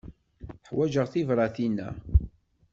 [0.67, 1.89] Ḥwaǧeɣ tibratin-a.